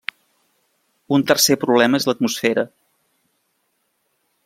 [1.17, 2.67] Un tercer problema és l'atmosfera.